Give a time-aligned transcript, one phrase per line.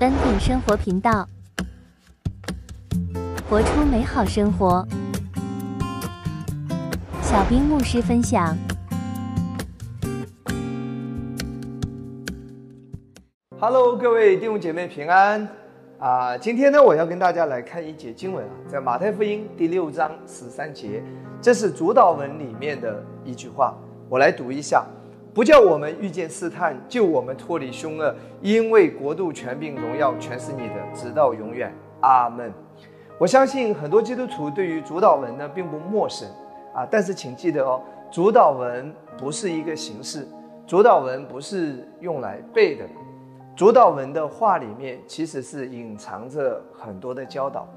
[0.00, 1.26] 恩典生活频道，
[3.50, 4.86] 活出美好生活。
[7.20, 8.56] 小兵牧师分享。
[13.58, 15.48] Hello，各位弟兄姐妹平安
[15.98, 16.38] 啊！
[16.38, 21.02] 今天呢，我要跟大家来看一节经文啊，在马太福音第六章十三节，
[21.42, 23.76] 这是主导文里面的一句话，
[24.08, 24.86] 我来读一下。
[25.34, 31.72] 不叫我们遇见试探，救我们脱离凶恶，因为国度、权柄、荣耀全是你的，直到永远。
[32.00, 32.52] 阿门。
[33.18, 36.28] 我相信很多基督徒对于主导文呢并不陌生
[36.74, 40.26] 啊，但是请记得哦，主导文不是一个形式，
[40.66, 42.84] 主导文不是用来背的，
[43.56, 47.68] 主导文的话里面其实是隐藏着很多的教导。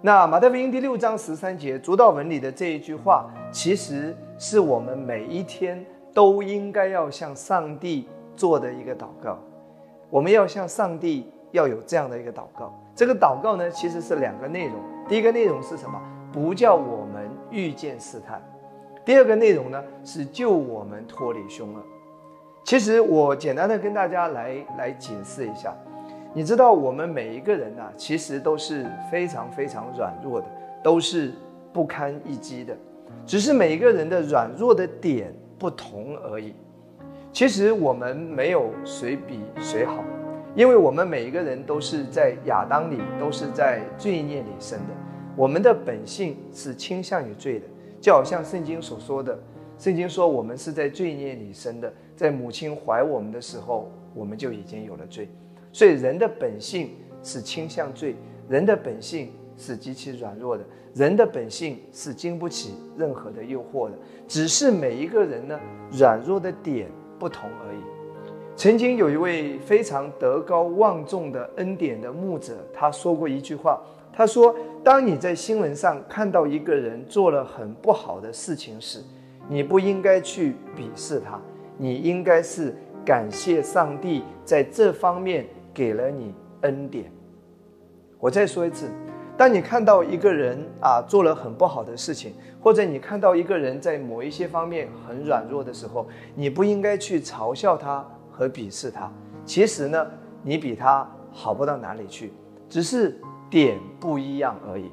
[0.00, 5.84] 那马太福音第六章十三节主导文里的这一句话，其实是我们每一天。
[6.14, 9.38] 都应该要向上帝做的一个祷告，
[10.10, 12.78] 我们要向上帝要有这样的一个祷告。
[12.94, 14.76] 这个祷告呢，其实是两个内容。
[15.08, 16.00] 第一个内容是什么？
[16.32, 18.42] 不叫我们遇见试探。
[19.04, 21.82] 第二个内容呢，是救我们脱离凶恶。
[22.64, 25.74] 其实我简单的跟大家来来解释一下。
[26.34, 30.46] 你知道，我们每一个人呢，其实都是非常非常软弱的，
[30.82, 31.32] 都是
[31.72, 32.76] 不堪一击的。
[33.26, 35.34] 只是每一个人的软弱的点。
[35.62, 36.54] 不同而已。
[37.32, 40.02] 其实我们没有谁比谁好，
[40.56, 44.94] 因为我们每一个人都是在亚当里，都是在罪孽里生的。
[45.36, 47.66] 我们的本性是倾向于罪的，
[48.00, 49.38] 就好像圣经所说的。
[49.78, 55.28] 圣经说我们是在罪孽里生的，在母亲怀我们的时候，我们就已经有了罪。
[55.72, 56.90] 所以人的本性
[57.22, 58.16] 是倾向罪，
[58.48, 59.30] 人的本性
[59.62, 60.64] 是极其软弱的。
[60.94, 63.96] 人的本性是经不起任何的诱惑的，
[64.28, 65.58] 只是每一个人呢
[65.90, 67.80] 软弱的点不同而已。
[68.54, 73.80] 曾经有一位非常德高望重的恩典的牧者，他说过一句话，
[74.12, 79.00] 他说：“当你在新闻上看到一个人做了很不好的事情时，
[79.48, 81.40] 你不应该去鄙视他，
[81.78, 82.74] 你应该是
[83.06, 87.10] 感谢上帝在这方面给了你恩典。”
[88.20, 88.90] 我再说一次。
[89.42, 99.12] 当你看到一个人啊做了很不好的事情，或者你看到一个人在某一些方面很软弱的时候，你不应该去嘲笑他和鄙视他。
[99.44, 100.06] 其实呢，
[100.44, 102.32] 你比他好不到哪里去，
[102.68, 103.20] 只是
[103.50, 104.88] 点不一样而已。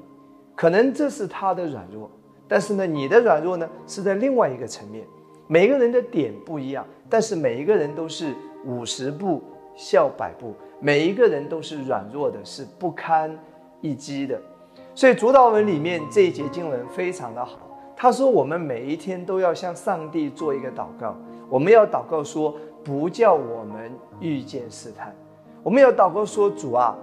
[0.56, 2.10] 可能这是他的软弱，
[2.48, 5.06] 但是呢，你的软弱呢是在另外一个层面。
[5.46, 8.34] 每个人的点不一样，但是每一个人都是
[8.66, 9.44] 五十步
[9.76, 13.38] 笑百步，每一个人都是软弱的，是不堪。
[13.82, 14.40] 一击的，
[14.94, 17.58] 所以主导文里面这一节经文非常的好。
[17.96, 21.16] 他说：“我们每一天都要向上帝做一个祷告，
[21.50, 23.92] 我们要祷告说，不叫我们
[24.22, 25.14] 遇见试探。
[25.62, 26.96] 我们要祷告说，主啊，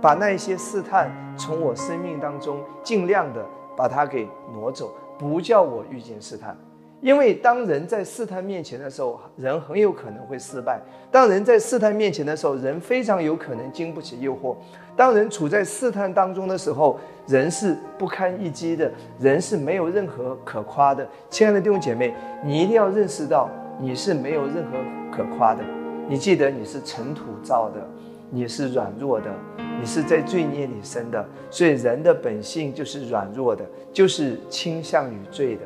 [0.00, 3.44] 把那一些试探从我生命当中尽量的
[3.76, 6.56] 把它给挪走，不叫我遇见试探。”
[7.04, 14.56] 因为当人在试探面前的时候，人很有可能会失败；当人在试探面前的时候，人非常有可能经不起诱惑；
[14.96, 21.06] 当人处在试探当中的时候，人是不堪一击的，人是没有任何可夸的。
[21.28, 24.78] 亲爱的弟兄姐妹，你一定要认识到，你是没有任何
[25.14, 25.62] 可夸的。
[26.08, 27.86] 你记得你是尘土造的，
[28.30, 29.30] 你是软弱的，
[29.78, 35.62] 你是在罪孽里生的，所以人的本性就是软弱的，就是倾向于罪的。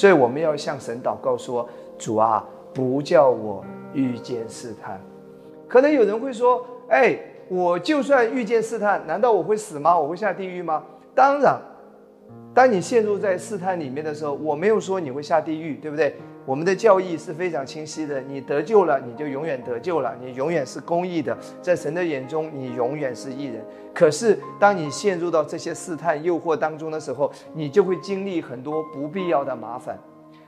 [0.00, 1.68] 所以我们要向神祷告说
[2.00, 3.62] ：“主啊，不叫我
[3.92, 4.98] 遇见试探。”
[5.68, 7.18] 可能有人会说：“哎，
[7.50, 9.98] 我就算遇见试探，难道我会死吗？
[9.98, 10.82] 我会下地狱吗？”
[11.14, 11.60] 当然，
[12.52, 16.14] 当你陷入在试探里面的时候，我没有说你会下地狱，对不对？
[16.44, 23.64] 我们的教义是非常清晰的，你得救了，你就永远得救了，你永远是公义的，在神的眼中，你永远是义人。
[23.94, 29.96] 可是，当你陷入到这些试探、诱惑当中的时候，你就会经历很多不必要的麻烦。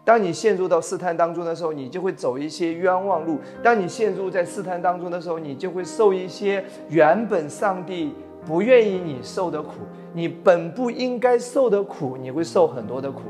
[0.04, 3.38] 当你陷入到试探当中的时候，你就会走一些冤枉路。
[3.62, 8.12] 当你陷入在试探当中的时候，你就会受一些原本上帝
[8.46, 9.70] 不愿意你受的苦，
[10.12, 13.22] 你本不应该受的苦，你会受很多的苦。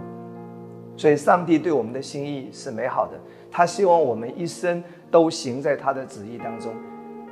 [0.97, 3.13] 所以，上帝对我们的心意是美好的。
[3.51, 6.73] 他希望我们一生都行在他的旨意当中，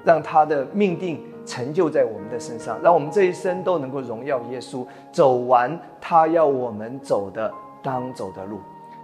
[0.05, 7.53] 让他的命定成就在我们的身上，让我们这一生都能够荣耀耶稣，走完他要我们走的
[7.83, 8.61] 当走的路。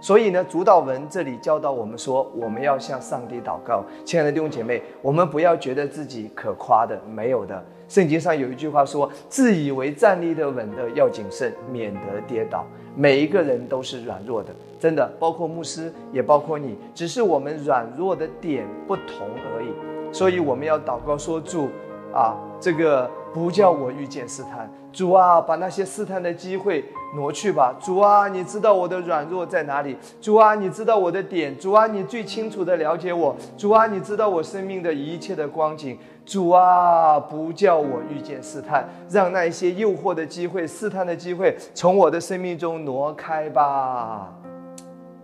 [0.07, 3.83] 所以呢，主导文这里教导我们说，我们要向上帝祷告。
[4.05, 7.61] 亲爱的弟兄姐妹，我们不要觉得自己可夸的没有的。
[7.89, 12.65] 圣经上有一句话说：“自以为站立的稳的要谨慎，免得跌倒。”
[12.95, 19.67] 每一个人都是软弱的，真的，包括牧师，也包括你，只是我们软弱的点不同而已。
[20.13, 21.67] 所以我们要祷告说：“主
[22.13, 24.69] 啊，这个不叫我遇见试探。
[24.91, 26.83] 主啊，把那些试探的机会
[27.15, 27.75] 挪去吧。
[27.79, 29.95] 主啊，你知道我的软弱在哪里。
[30.19, 31.55] 主啊，你知道我的点。
[31.59, 33.35] 主啊，你最清楚的了解我。
[33.55, 35.97] 主啊，你知道我生命的一切的光景。
[36.25, 44.33] 主啊，不叫我遇见试探，让那一些诱惑的机会、试探的机会从我的生命中挪开吧。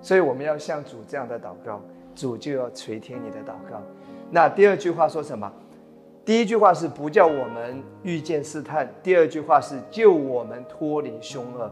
[0.01, 1.81] 所以我们要向主这样的祷告，
[2.13, 3.81] 主就要垂听你的祷告。
[4.29, 5.51] 那第二句话说什么？
[6.25, 11.69] 第一句话是不叫我们遇见试探，第二句话是救我们脱离凶恶。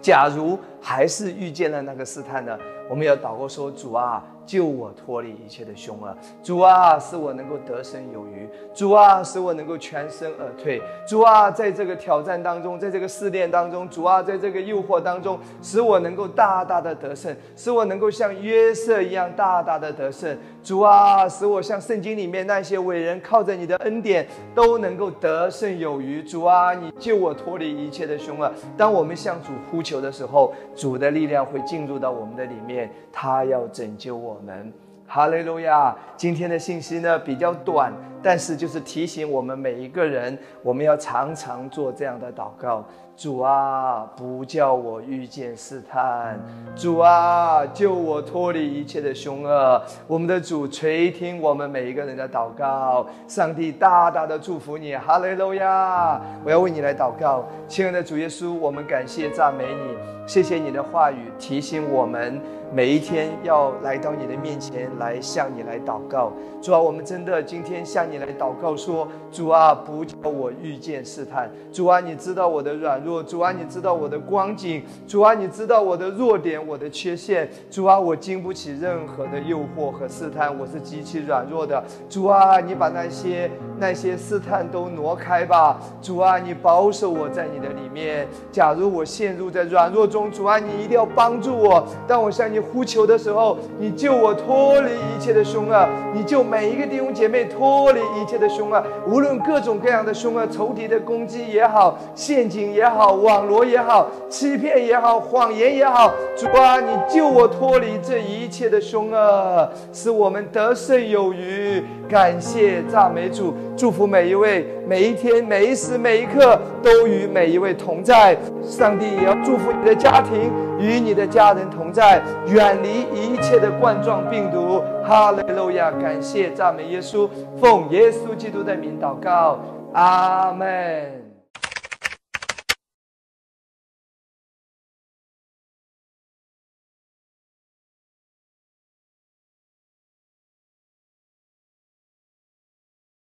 [0.00, 2.56] 假如还是遇见了那个试探呢？
[2.88, 4.24] 我们要祷告说：主啊。
[4.46, 20.36] 救我脱离一切的凶恶，主啊，使我能够得胜有余；主啊，使我能够全身而退；主啊，在这个挑战当中，在这个试炼当中，主啊，在这个诱惑当中，使我能够大大的得胜，使我能够像约瑟一样大大的得胜；
[20.66, 28.52] 主啊，使我像圣经里面那些伟人，靠着你的恩典都能够得胜有余；主啊，你救我脱离一切的凶恶。
[28.76, 34.40] 当我们向主呼求的时候，主的力量会进入到我们的里面，他要拯救我。
[34.44, 34.72] 们，
[35.06, 35.94] 哈利路亚！
[36.16, 37.92] 今天的信息呢比较短，
[38.26, 42.84] 但是就是提醒我们每一个人，我们要常常做这样的祷告：
[43.16, 46.34] 主啊，不叫我遇见试探；
[46.74, 49.80] 主啊，救我脱离一切的凶恶。
[50.08, 56.20] 我们的主垂听我们每一个人的祷告，上帝大大的祝福你，哈利路亚！
[56.44, 59.96] 我要为你来祷告，亲爱的主耶稣，我们感谢赞美你，
[60.26, 62.42] 谢谢你的话语提醒我们。
[62.74, 92.60] 每一天要来到你的面前来向你来祷告，主啊，我们真的今天向你来祷告说，主啊，不叫我遇见试探，主啊，你知道我的软弱，主啊，你知道我的光景，主啊，你知道我的弱点，我的缺陷，主啊，我经不起任何的诱惑和试探，我是极其软弱的，主啊，你把那些那些试探都挪开吧，主啊，你保守我在你的里面，假如我陷入在软弱中，主啊，你一定要帮助我，当我向你。
[92.66, 111.82] 呼求的时候，你救我脱离一切的凶恶，你救每一个弟兄姐妹脱离一切的凶恶，无论各种各样的凶恶，仇敌的攻击也好，陷阱也好，网罗也好，欺骗也好，谎言也好，主啊，你救我脱离这一切的凶恶，使我们得胜有余。
[112.08, 118.36] 感谢赞美主，祝福每一位，每一天，每一时，每一刻都与每一位同在。
[118.62, 122.22] 上帝也要祝福你的家庭，与你的家人同在。
[122.46, 125.90] 远离一切的冠状病毒，哈利路亚！
[125.90, 127.28] 感谢赞美耶稣，
[127.60, 129.58] 奉耶稣基督的名祷告，
[129.92, 131.25] 阿门。